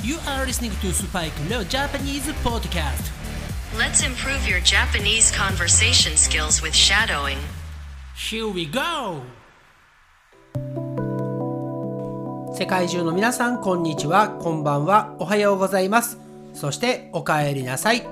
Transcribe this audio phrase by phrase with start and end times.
[0.00, 3.10] You are listening to Spike Leo Japanese Podcast.
[3.76, 7.38] Let's improve your Japanese conversation skills with shadowing.
[8.14, 9.22] Here we go!
[12.54, 16.18] 世界中の皆さんこんにちはこんばんはおはようございます
[16.54, 18.06] そしてお帰りなさい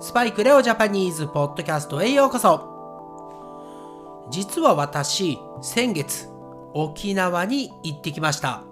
[0.00, 6.26] スパイクレオジャパニーズポッドキャストへようこそ実は私先月
[6.72, 8.62] 沖縄に行ってきました、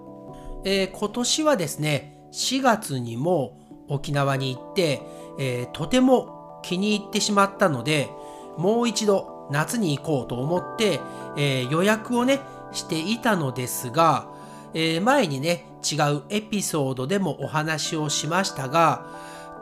[0.63, 3.57] えー今年はですね4月にも
[3.87, 5.01] 沖縄に行って、
[5.39, 8.09] えーとても気に入ってしまったので
[8.57, 10.99] もう一度夏に行こうと思って、
[11.37, 12.39] えー予約をね
[12.73, 14.27] していたのですが、
[14.73, 19.05] えー前にね違うエピソードでもお話をしましたが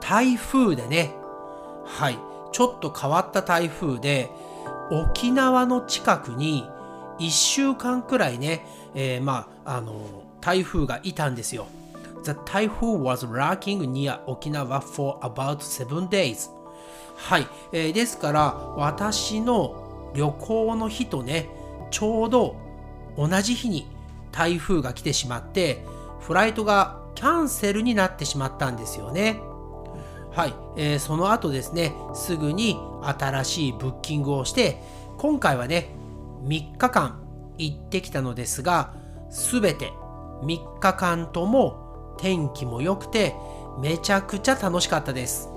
[0.02, 1.14] 台風でね
[1.86, 2.18] はい
[2.52, 4.30] ちょっと変わった台風で
[4.92, 6.64] 沖縄の近くに
[7.20, 11.68] 1週間くらいね、えーまああの台風がいたんですよ。
[12.26, 16.50] The typhoon was rocking near Okinawa for about seven days.
[17.16, 18.42] はい、えーですから
[18.76, 21.50] 私の旅行の日とね
[21.92, 22.56] ちょうど
[23.16, 23.88] 同じ日に
[24.32, 25.86] 台風が来てしまって
[26.20, 29.40] フライトがキャンセルになってしまったんですよね。
[30.32, 34.82] はい、えーその後ですねすぐに新しいブッキングをして
[35.20, 35.90] 今回はね
[36.44, 37.22] 3日間
[37.60, 38.96] 行ってきたのですが
[39.30, 39.94] 全て
[40.42, 41.85] 3日間とも
[42.18, 43.36] 天気も良くて
[43.80, 45.50] めちゃくちゃ楽しかったです。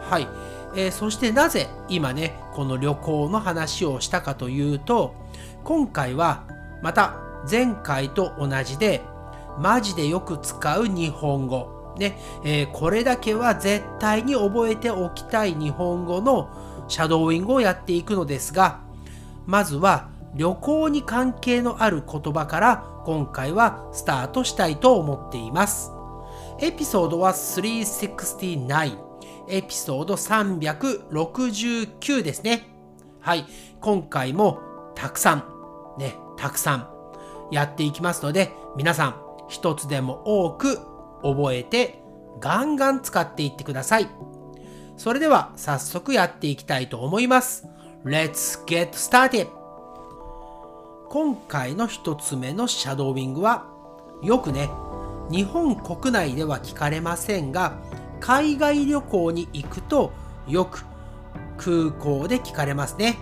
[0.00, 0.28] はい、
[0.74, 5.14] えーそしてなぜ今ねこの旅行の話をしたかというと
[5.64, 6.44] 今回は
[6.82, 7.16] また
[7.50, 9.02] 前回と同じで
[9.58, 11.94] マジでよく使う日本語。
[11.98, 16.48] ね、えーこれだけは絶対に覚えておきたい日本語の
[16.88, 18.80] シャドーイングをやっていくのですが
[19.46, 25.90] まずは旅行に関係のある言葉から今回はスタートしたいと思っています。
[26.60, 28.98] エピソードは369
[29.48, 32.68] エピソード369ですね。
[33.20, 33.46] はい。
[33.80, 34.60] 今回も
[34.94, 35.44] たくさん、
[35.98, 36.86] ね、たくさん
[37.50, 39.16] やっていきますので、皆さん
[39.48, 40.78] 一つでも多く
[41.22, 42.02] 覚えて
[42.40, 44.08] ガンガン使っていってください。
[44.98, 47.66] それでは早速やっていきたいと思います。
[48.04, 49.57] Let's get started!
[51.10, 53.64] 今回の一つ目のシャドーイングは
[54.22, 54.68] よくね
[55.30, 57.78] 日本国内では聞かれませんが
[58.20, 60.12] 海外旅行に行くと
[60.46, 60.84] よく
[61.56, 63.16] 空港で聞かれますね。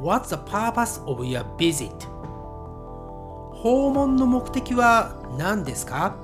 [0.00, 1.92] What's the purpose of your visit?
[3.54, 6.16] 訪問の目的は何ですか？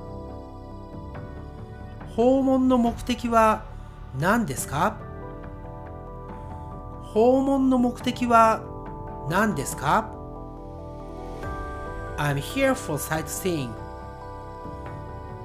[2.15, 3.63] 訪問の目的は
[4.19, 4.97] 何ですか？
[7.03, 8.61] 訪問の目的は
[9.29, 10.18] 何ですか？
[12.19, 13.69] I'm here for sightseeing.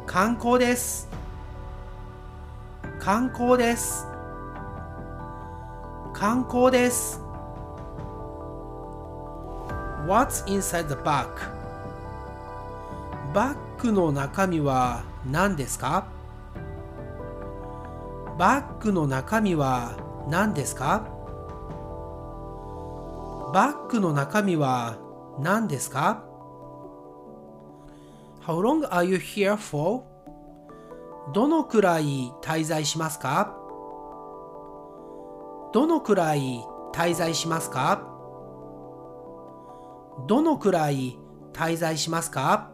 [0.07, 1.09] 観光です。
[2.99, 4.05] 観光です。
[6.13, 7.21] 観光です。
[10.09, 11.29] What's inside the bag?
[13.33, 16.09] バッグの中身は何ですか？
[18.37, 19.93] バッグの中身は
[20.29, 21.07] 何ですか？
[23.55, 24.97] バッグの中身は
[25.39, 26.25] 何ですか？
[28.47, 30.03] How long are you here for?
[31.32, 33.56] どのくらい滞在しますか？
[35.72, 36.62] どのくらい
[36.93, 38.06] 滞在しますか？
[40.28, 41.19] どのくらい
[41.54, 42.71] 滞在しますか？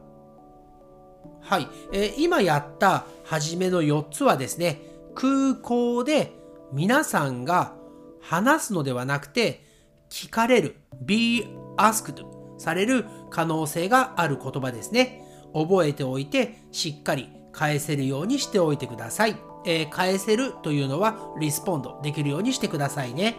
[1.40, 4.80] はい、えー今やった初めの4つはですね、
[5.14, 6.32] 空港で
[6.72, 7.74] 皆さんが
[8.20, 9.64] 話すのではなくて、
[10.10, 12.24] 聞かれる、be asked
[12.58, 15.28] される可能性がある言葉ですね。
[15.54, 19.36] 覚えておいて、しっかり返せるようにしておいてください。
[19.66, 23.36] えー返せるというのはリスポンドできるようにしてくださいね。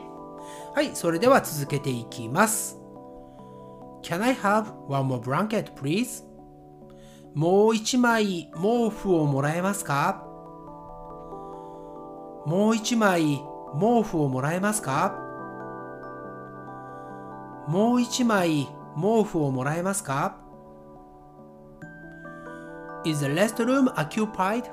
[0.75, 2.77] はい、それでは続けていきます。
[4.03, 6.23] Can I have one more blanket, please?
[7.33, 10.23] もう一枚毛布をもらえますか？
[12.45, 13.41] もう一枚
[13.79, 15.15] 毛布をもらえますか？
[17.67, 20.40] もう一枚毛布をもらえますか？
[23.03, 24.63] Is the restroom occupied?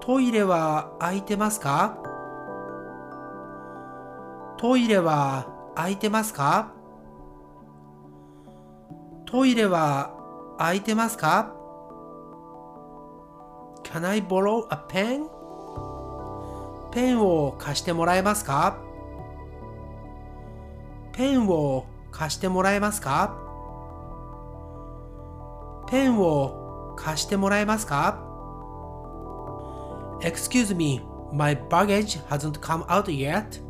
[0.00, 1.98] トイレは空いてますか？
[4.56, 6.72] トイレは空いてますか？
[9.26, 10.14] トイレは
[10.58, 11.52] 空いてますか
[13.82, 15.28] ？Can I borrow a pen?
[16.92, 18.78] ペンを貸してもらえますか？
[21.12, 23.47] ペンを貸してもらえますか？
[25.90, 28.22] ペンを貸してもらえますか
[30.22, 31.00] ?Excuse me,
[31.32, 33.62] my baggage hasn't come out yet.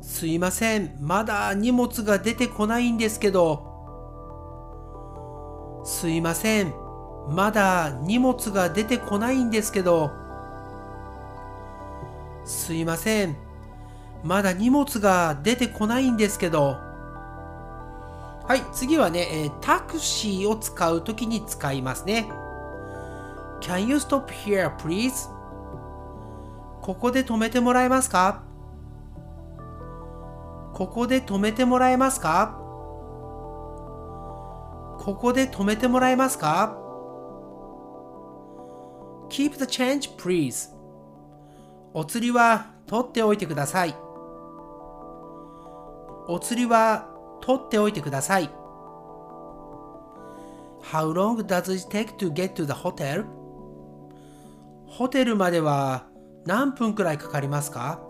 [0.00, 3.66] すいません、まだ荷物が出てこないんですけど。
[5.84, 6.72] すいません、
[7.28, 10.10] まだ荷物が出てこないんですけど。
[12.44, 13.36] すいません、
[14.24, 16.87] まだ荷物が出てこないんですけど。
[18.48, 22.30] はい、次はね、えー、タクシーを使うときに使いますね。
[23.60, 25.28] Can you stop here, please?
[26.80, 28.42] ここで止めてもらえますか？
[30.72, 32.56] ここで止めてもらえますか？
[34.98, 36.74] ここで止めてもらえますか
[39.28, 40.70] ?Keep the change, please.
[41.92, 43.94] お釣りは取っておいてください。
[46.26, 47.07] お釣りは
[47.40, 48.50] 取っておいてください。
[50.82, 53.24] How long does it take to get to the hotel?
[54.86, 56.06] ホテルまでは
[56.46, 58.00] 何分くらいかかりますか？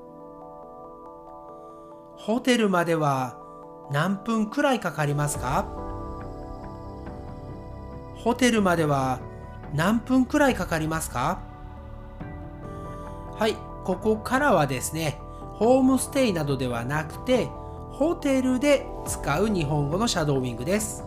[2.16, 3.38] ホテルまでは
[3.90, 5.64] 何分くらいかかりますか？
[8.16, 9.20] ホテルまでは
[9.74, 11.40] 何分くらいかかりますか？
[13.38, 15.18] はい、ここからはですね、
[15.54, 17.48] ホームステイなどではなくて、
[17.98, 21.02] ホテルで使う日本語のシャドーウィングです。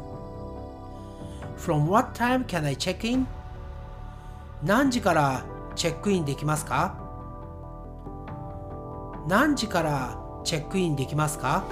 [1.57, 3.25] From what time can I check in?
[4.61, 6.93] 何時からチェックインできますか？
[9.25, 11.63] 何時からチェックインできますか？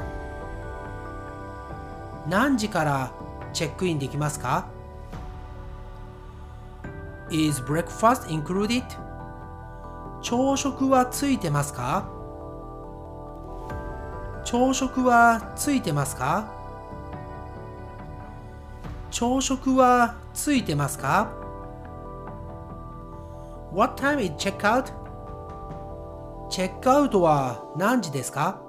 [2.29, 3.11] 何時から
[3.51, 4.69] チェックインできますか
[7.29, 8.85] ？Is breakfast included?
[10.21, 12.09] 朝食はついてますか？
[14.51, 16.51] 朝食はついてますか？
[19.11, 21.31] 朝食はついてますか
[23.71, 24.85] ?What time is check out?
[26.49, 28.59] チェックアウトは何時ですか？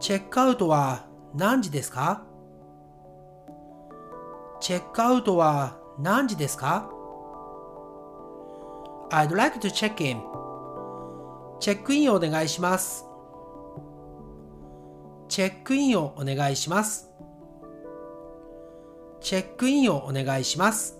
[0.00, 2.24] チェックアウトは何時ですか？
[4.58, 6.90] チェックアウトは何時ですか
[9.12, 10.20] ?I'd like to check in
[11.60, 13.06] チェックインをお願いします。
[15.30, 17.08] チェックインをお願いします。
[19.20, 20.98] チェックインをお願いします。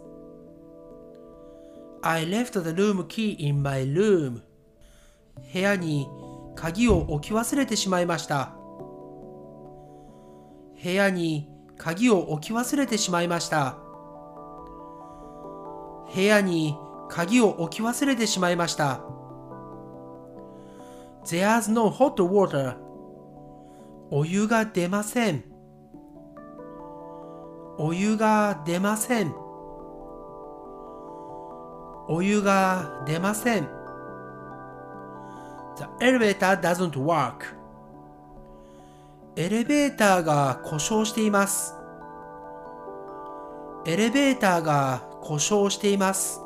[2.02, 4.42] I left the room key in my room.
[5.52, 6.06] 部屋に
[6.54, 8.52] 鍵を置き忘れてしまいました。
[10.80, 13.78] 部屋に鍵を置き忘れてしまいました。
[16.14, 16.76] 部屋に
[17.08, 19.00] 鍵を置き忘れてしまいました。
[21.24, 22.76] There's no hot water.
[24.12, 25.44] お湯が出ません。
[27.78, 29.32] お湯が出ません。
[32.08, 33.68] お湯が出ません。
[35.76, 37.54] The elevator doesn't work.
[39.36, 41.76] エレベーターが故障しています。
[43.86, 46.40] エレベーターが故障しています。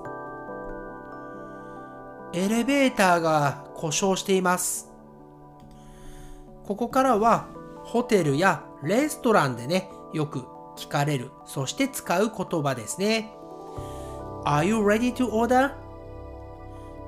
[2.34, 4.90] エレベーターが故障しています。
[6.67, 7.53] ここからは
[7.84, 10.44] ホテルやレストランでね、よく
[10.76, 13.32] 聞かれる、そして使う言葉ですね。
[14.44, 15.72] Are you ready to order?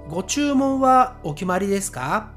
[0.09, 2.30] ご注文はお決まりですか？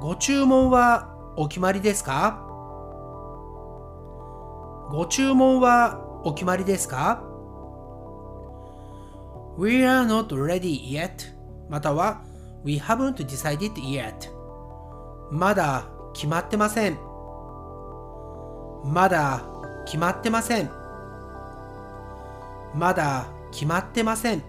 [0.00, 2.44] ご注文はお決まりですか？
[4.90, 7.22] ご注文はお決まりですか
[9.58, 11.10] ?We are not ready yet
[11.68, 12.22] または
[12.64, 14.30] We haven't decided yet
[15.30, 15.84] まだ
[16.18, 16.98] 決まってません。
[18.84, 19.44] まだ
[19.86, 20.68] 決まってません。
[22.74, 24.42] まだ決まってません。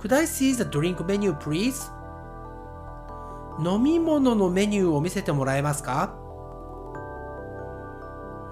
[0.00, 1.92] Could I see the drink menu, please?
[3.64, 6.12] 飲み物のメニューを見せてもらえますか？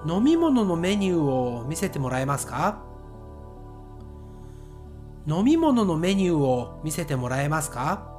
[0.06, 2.84] 飲み物のメニューを見せてもらえますか？
[5.26, 8.15] 飲み物のメニューを見せてもらえますか？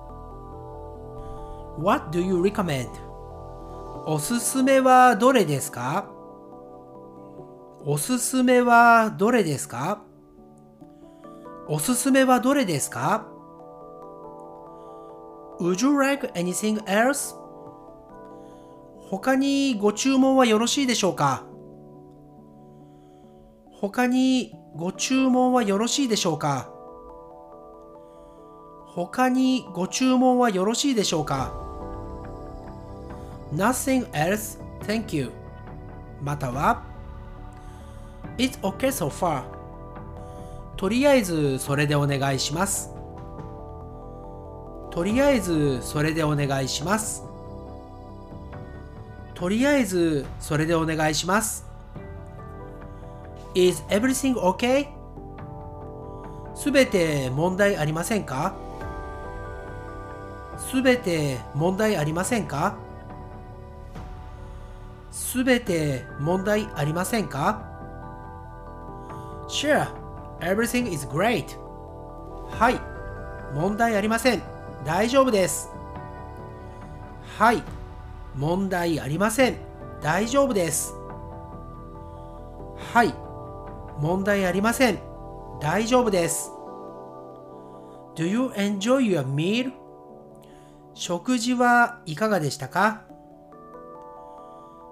[1.79, 2.89] ?What do you recommend?
[4.05, 6.10] おすすめはどれですか？
[7.86, 10.01] おすすめはどれですか？
[11.67, 13.27] おすすめはどれですか
[15.60, 17.36] ？Would you like anything else?
[19.10, 21.43] 他にご注文はよろしいでしょうか？
[23.79, 26.69] 他にご注文はよろしいでしょうか？
[28.88, 31.66] 他にご注文はよろしいでしょうか？
[33.53, 35.31] ?Nothing else, thank you.
[36.21, 36.83] または
[38.37, 39.43] It's okay so far.
[40.75, 42.91] とりあえずそれでお願いします。
[44.91, 47.23] とりあえずそれでお願いします。
[49.33, 51.65] とりあえずそれでお願いします。
[53.53, 54.87] Is everything okay?
[56.55, 58.55] すべて問題ありませんか？
[60.57, 62.75] すべて問題ありませんか？
[65.17, 67.63] すべて問題ありませんか
[69.50, 69.88] ？Sure,
[70.41, 71.57] everything is great.
[72.51, 72.79] はい、
[73.55, 74.43] 問題ありません。
[74.86, 75.69] 大丈夫です。
[77.39, 77.63] はい、
[78.36, 79.57] 問題ありません。
[80.01, 80.93] 大丈夫です。
[82.93, 83.13] はい、
[84.00, 85.00] 問題ありません。
[85.59, 86.51] 大丈夫です。
[88.15, 89.71] Do you enjoy your meal?
[90.93, 93.06] 食事はいかがでしたか？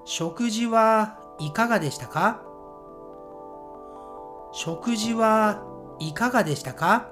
[0.05, 2.41] 食事はいかがでしたか？
[4.53, 5.63] 食事は
[5.99, 7.09] いかがでしたか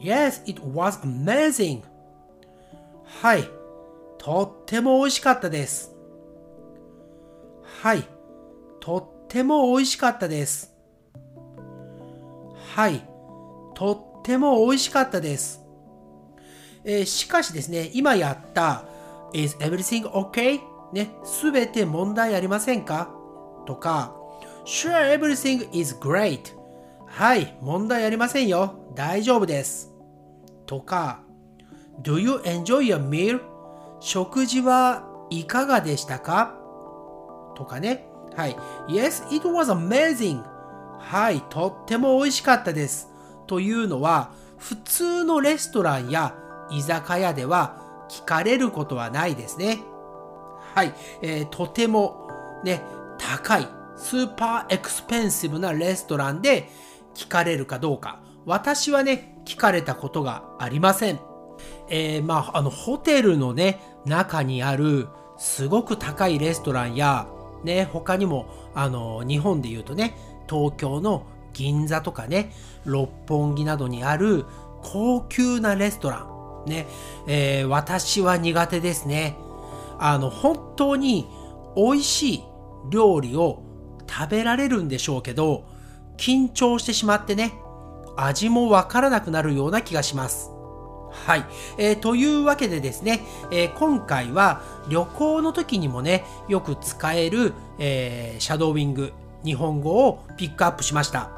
[0.00, 1.82] ?Yes, it was amazing.
[3.22, 3.48] はい、
[4.18, 5.94] とっても美味しかったです。
[7.82, 8.04] はい、
[8.80, 10.74] とっても美味しかったです。
[12.74, 13.02] はい、
[13.74, 15.62] とっても美味しかったです。
[16.84, 18.84] えーしかしですね、今やった
[19.34, 20.60] Is everything okay?
[20.92, 23.10] ね、すべて問題ありませんか？
[23.66, 24.14] とか
[24.64, 26.56] Sure, everything is great.
[27.06, 28.74] はい、問題ありませんよ。
[28.94, 29.92] 大丈夫です。
[30.66, 31.20] とか
[32.02, 33.40] Do you enjoy your meal?
[34.00, 36.54] 食事はいかがでしたか？
[37.54, 38.06] とかね。
[38.36, 38.56] はい。
[38.88, 40.42] Yes, it was amazing.
[41.00, 43.08] はい、とっても美味しかったです。
[43.46, 46.34] というのは、普通のレストランや
[46.70, 49.78] 居酒屋では聞かれることはないですね。
[50.78, 52.28] はい、えーとても
[52.62, 52.82] ね、
[53.18, 53.66] 高い、
[53.96, 56.68] スーパーエクスペンシブなレストランで
[57.16, 58.20] 聞かれるかどうか。
[58.46, 61.18] 私はね、聞かれたことがありません。
[61.90, 67.26] えーまあ、あの、ホテルのね、中にあるすごく高いレストランや、
[67.64, 70.16] ね、他にも、あの、日本で言うとね、
[70.48, 72.52] 東京の銀座とかね、
[72.84, 74.44] 六本木などにある
[74.84, 76.70] 高級なレストラン。
[76.70, 76.86] ね、
[77.26, 79.36] えー私は苦手ですね。
[79.98, 81.26] あの、本当に
[81.76, 82.44] 美味しい
[82.90, 83.62] 料理を
[84.08, 85.64] 食べられるんでしょうけど、
[86.16, 87.54] 緊張してしまってね、
[88.16, 90.50] 味もわからなくなるような気がします。
[91.10, 91.44] はい、
[91.78, 99.12] えーというわけでですね、えー今回は旅行の時にもね、よく使える、えーシャドーウィング、
[99.44, 101.30] 日本語をピックアップしました。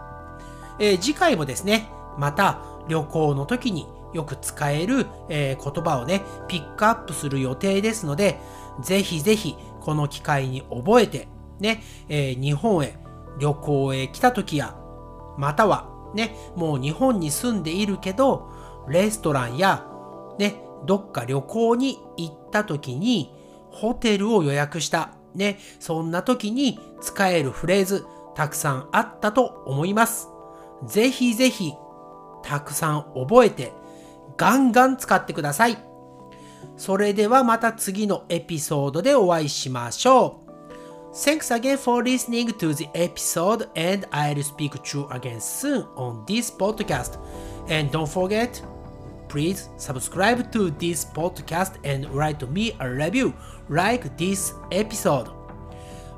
[0.79, 1.89] え次回もですね、
[2.19, 8.39] また旅行の時によく使える、えー言葉をね、ピックアップする予定ですので、
[8.83, 12.97] ぜひぜひこの機会に覚えて、ね、えー日本へ
[13.39, 14.77] 旅行へ来た時や、
[15.39, 18.51] またはね、もう日本に住んでいるけど、
[18.89, 19.87] レストランや、
[20.39, 23.35] ね、どっか旅行に行った時に、
[23.71, 30.29] ホテルを予約した、ね、そんな時に使えるフレーズ、たくさんあったと思います。
[30.87, 31.73] ぜひぜひ、
[32.43, 33.73] たくさん覚えて、
[34.41, 35.77] ガンガン使ってください。
[36.79, 40.51] それではまた次のエピソードでお会いしましょう。
[41.13, 46.51] Thanks again for listening to the episode, and I'll speak to you again soon on this
[46.51, 47.19] podcast.
[47.69, 48.63] And don't forget,
[49.29, 53.35] please subscribe to this podcast and write me a review
[53.69, 55.29] like this episode.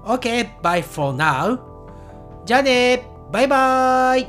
[0.07, 1.59] Okay, bye for now.
[2.45, 4.29] じゃあねバイバイ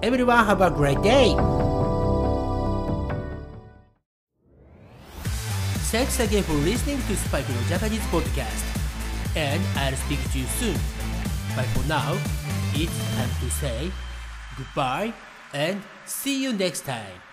[0.00, 1.53] Everyone have a great day!
[5.94, 8.66] Thanks again for listening to Spike no Japanese podcast.
[9.38, 10.74] And I'll speak to you soon.
[11.54, 12.18] But for now,
[12.74, 13.92] it's time to say
[14.58, 15.14] goodbye
[15.54, 17.23] and see you next time.